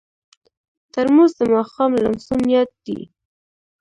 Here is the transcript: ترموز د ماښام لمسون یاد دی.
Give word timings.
ترموز 0.93 1.31
د 1.39 1.41
ماښام 1.53 1.91
لمسون 2.03 2.41
یاد 2.55 2.69
دی. 2.85 2.99